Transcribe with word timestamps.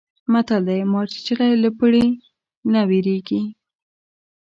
متل 0.31 0.61
دی: 0.67 0.79
مار 0.91 1.05
چیچلی 1.13 1.51
له 1.63 1.69
پړي 1.79 2.05
نه 2.71 2.81
وېرېږي. 2.89 3.41